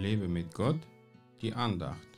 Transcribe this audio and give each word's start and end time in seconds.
Lebe 0.00 0.28
mit 0.28 0.54
Gott, 0.54 0.80
die 1.42 1.52
Andacht. 1.52 2.08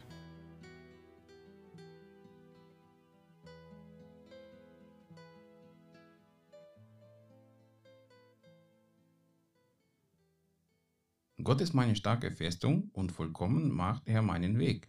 Gott 11.43 11.61
ist 11.61 11.75
meine 11.75 11.97
starke 11.97 12.31
Festung 12.31 12.89
und 12.93 13.11
vollkommen 13.11 13.73
macht 13.73 14.07
er 14.07 14.23
meinen 14.23 14.61
Weg. 14.61 14.89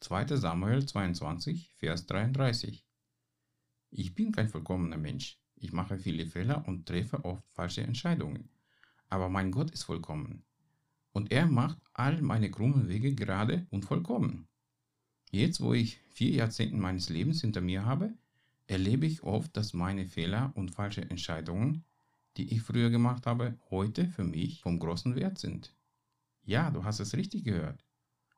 2. 0.00 0.36
Samuel 0.36 0.84
22, 0.84 1.72
Vers 1.76 2.06
33. 2.06 2.84
Ich 3.90 4.16
bin 4.16 4.32
kein 4.32 4.48
vollkommener 4.48 4.98
Mensch. 4.98 5.40
Ich 5.54 5.72
mache 5.72 5.96
viele 5.96 6.26
Fehler 6.26 6.66
und 6.66 6.86
treffe 6.86 7.24
oft 7.24 7.48
falsche 7.52 7.82
Entscheidungen. 7.82 8.50
Aber 9.08 9.28
mein 9.28 9.52
Gott 9.52 9.70
ist 9.70 9.84
vollkommen. 9.84 10.44
Und 11.12 11.30
er 11.30 11.46
macht 11.46 11.78
all 11.92 12.22
meine 12.22 12.50
krummen 12.50 12.88
Wege 12.88 13.14
gerade 13.14 13.66
und 13.70 13.84
vollkommen. 13.84 14.48
Jetzt, 15.30 15.60
wo 15.60 15.72
ich 15.72 16.00
vier 16.08 16.30
Jahrzehnte 16.30 16.76
meines 16.76 17.08
Lebens 17.08 17.40
hinter 17.40 17.60
mir 17.60 17.86
habe, 17.86 18.12
erlebe 18.66 19.06
ich 19.06 19.22
oft, 19.22 19.56
dass 19.56 19.74
meine 19.74 20.06
Fehler 20.06 20.52
und 20.54 20.70
falsche 20.70 21.02
Entscheidungen, 21.02 21.84
die 22.36 22.52
ich 22.52 22.62
früher 22.62 22.90
gemacht 22.90 23.26
habe, 23.26 23.58
heute 23.70 24.08
für 24.08 24.24
mich 24.24 24.62
vom 24.62 24.78
großen 24.78 25.14
Wert 25.16 25.38
sind. 25.38 25.74
Ja, 26.44 26.70
du 26.70 26.84
hast 26.84 27.00
es 27.00 27.14
richtig 27.14 27.44
gehört. 27.44 27.84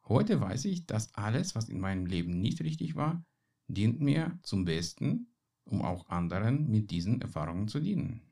Heute 0.06 0.40
weiß 0.40 0.66
ich, 0.66 0.86
dass 0.86 1.14
alles, 1.14 1.54
was 1.54 1.68
in 1.68 1.80
meinem 1.80 2.06
Leben 2.06 2.40
nicht 2.40 2.60
richtig 2.60 2.94
war, 2.94 3.24
dient 3.68 4.00
mir 4.00 4.38
zum 4.42 4.64
Besten, 4.64 5.28
um 5.64 5.82
auch 5.82 6.08
anderen 6.08 6.70
mit 6.70 6.90
diesen 6.90 7.20
Erfahrungen 7.22 7.68
zu 7.68 7.80
dienen. 7.80 8.22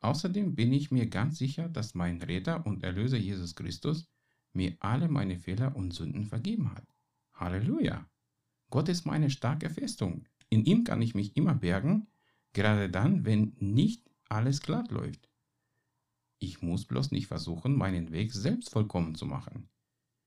Außerdem 0.00 0.54
bin 0.54 0.72
ich 0.72 0.90
mir 0.90 1.06
ganz 1.06 1.38
sicher, 1.38 1.68
dass 1.68 1.94
mein 1.94 2.22
Retter 2.22 2.64
und 2.66 2.84
Erlöser 2.84 3.18
Jesus 3.18 3.54
Christus 3.54 4.08
mir 4.52 4.76
alle 4.80 5.08
meine 5.08 5.38
Fehler 5.38 5.74
und 5.74 5.92
Sünden 5.92 6.26
vergeben 6.26 6.72
hat. 6.72 6.86
Halleluja! 7.34 8.08
Gott 8.70 8.88
ist 8.88 9.06
meine 9.06 9.30
starke 9.30 9.70
Festung. 9.70 10.24
In 10.50 10.64
ihm 10.64 10.84
kann 10.84 11.02
ich 11.02 11.14
mich 11.14 11.36
immer 11.36 11.54
bergen, 11.54 12.06
gerade 12.52 12.90
dann, 12.90 13.24
wenn 13.24 13.54
nicht 13.58 14.08
alles 14.28 14.60
glatt 14.60 14.90
läuft. 14.90 15.28
Ich 16.38 16.62
muss 16.62 16.84
bloß 16.84 17.10
nicht 17.10 17.26
versuchen, 17.26 17.76
meinen 17.76 18.12
Weg 18.12 18.32
selbst 18.32 18.70
vollkommen 18.70 19.14
zu 19.14 19.26
machen. 19.26 19.68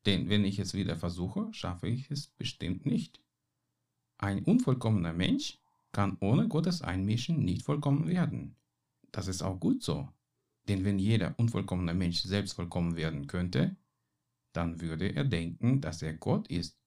Denn 0.06 0.30
wenn 0.30 0.44
ich 0.44 0.60
es 0.60 0.74
wieder 0.74 0.98
versuche, 0.98 1.54
schaffe 1.54 1.88
ich 1.88 2.10
es 2.12 2.28
bestimmt 2.28 2.86
nicht. 2.86 3.22
Ein 4.18 4.44
unvollkommener 4.44 5.14
Mensch 5.14 5.60
kann 5.92 6.18
ohne 6.20 6.48
Gottes 6.48 6.82
Einmischen 6.82 7.44
nicht 7.44 7.64
vollkommen 7.64 8.08
werden. 8.08 8.56
Das 9.12 9.28
ist 9.28 9.42
auch 9.42 9.60
gut 9.60 9.84
so. 9.84 10.10
Denn 10.68 10.86
wenn 10.86 11.00
jeder 11.00 11.38
unvollkommene 11.38 11.94
Mensch 11.94 12.22
selbst 12.22 12.54
vollkommen 12.54 12.96
werden 12.96 13.28
könnte, 13.28 13.76
dann 14.54 14.82
würde 14.82 15.16
er 15.16 15.26
denken, 15.26 15.82
dass 15.82 16.02
er 16.02 16.14
Gott 16.14 16.48
ist 16.48 16.78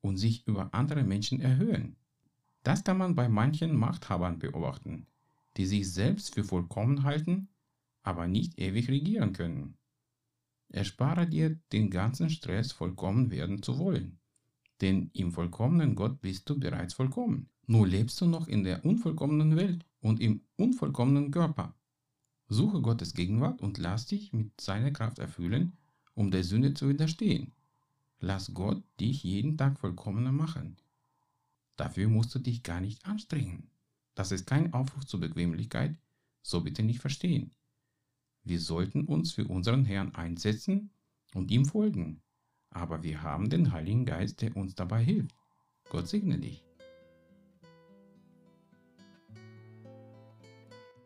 und 0.00 0.16
sich 0.16 0.46
über 0.46 0.74
andere 0.74 1.02
Menschen 1.04 1.40
erhöhen. 1.40 1.96
Das 2.62 2.84
kann 2.84 2.98
man 2.98 3.14
bei 3.14 3.28
manchen 3.28 3.74
Machthabern 3.74 4.38
beobachten, 4.38 5.06
die 5.56 5.66
sich 5.66 5.90
selbst 5.90 6.34
für 6.34 6.44
vollkommen 6.44 7.04
halten 7.04 7.48
aber 8.02 8.26
nicht 8.26 8.58
ewig 8.58 8.88
regieren 8.88 9.32
können. 9.32 9.76
Erspare 10.68 11.26
dir 11.26 11.58
den 11.72 11.90
ganzen 11.90 12.30
Stress, 12.30 12.72
vollkommen 12.72 13.30
werden 13.30 13.62
zu 13.62 13.78
wollen. 13.78 14.18
Denn 14.80 15.10
im 15.12 15.32
vollkommenen 15.32 15.94
Gott 15.94 16.20
bist 16.20 16.48
du 16.48 16.58
bereits 16.58 16.94
vollkommen. 16.94 17.50
Nur 17.66 17.86
lebst 17.86 18.20
du 18.20 18.26
noch 18.26 18.48
in 18.48 18.64
der 18.64 18.84
unvollkommenen 18.84 19.56
Welt 19.56 19.84
und 20.00 20.20
im 20.20 20.42
unvollkommenen 20.56 21.30
Körper. 21.30 21.74
Suche 22.48 22.80
Gottes 22.80 23.14
Gegenwart 23.14 23.60
und 23.60 23.78
lass 23.78 24.06
dich 24.06 24.32
mit 24.32 24.60
seiner 24.60 24.90
Kraft 24.90 25.18
erfüllen, 25.18 25.76
um 26.14 26.30
der 26.30 26.44
Sünde 26.44 26.74
zu 26.74 26.88
widerstehen. 26.88 27.52
Lass 28.18 28.52
Gott 28.52 28.82
dich 28.98 29.22
jeden 29.22 29.56
Tag 29.56 29.78
vollkommener 29.78 30.32
machen. 30.32 30.76
Dafür 31.76 32.08
musst 32.08 32.34
du 32.34 32.38
dich 32.38 32.62
gar 32.62 32.80
nicht 32.80 33.06
anstrengen. 33.06 33.70
Das 34.14 34.32
ist 34.32 34.46
kein 34.46 34.74
Aufruf 34.74 35.06
zur 35.06 35.20
Bequemlichkeit, 35.20 35.96
so 36.42 36.60
bitte 36.60 36.82
nicht 36.82 37.00
verstehen. 37.00 37.52
Wir 38.42 38.60
sollten 38.60 39.04
uns 39.04 39.32
für 39.32 39.46
unseren 39.46 39.84
Herrn 39.84 40.14
einsetzen 40.14 40.90
und 41.34 41.50
ihm 41.50 41.64
folgen. 41.64 42.20
Aber 42.70 43.02
wir 43.02 43.22
haben 43.22 43.48
den 43.48 43.72
Heiligen 43.72 44.04
Geist, 44.04 44.42
der 44.42 44.56
uns 44.56 44.74
dabei 44.74 45.02
hilft. 45.02 45.34
Gott 45.88 46.08
segne 46.08 46.38
dich. 46.38 46.69